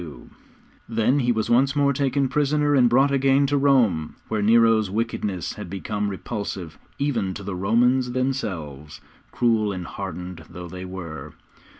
[0.01, 2.27] PAUL TRAVELLED INTO ROME, AS IT APPEARS TO DAY] Then he was once more taken
[2.27, 7.55] prisoner and brought again to Rome, where Nero's wickedness had become repulsive even to the
[7.55, 9.01] Romans themselves,
[9.31, 11.33] cruel and hardened though they were.